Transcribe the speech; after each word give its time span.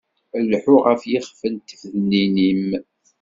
Lḥu 0.51 0.75
ɣef 0.85 1.01
yixef 1.11 1.41
n 1.51 1.55
tfednin-im. 1.59 2.67